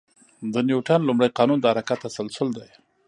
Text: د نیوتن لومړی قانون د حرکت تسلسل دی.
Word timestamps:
د 0.53 0.55
نیوتن 0.67 0.99
لومړی 1.05 1.29
قانون 1.37 1.59
د 1.61 1.65
حرکت 1.71 1.97
تسلسل 2.05 2.47
دی. 2.57 2.69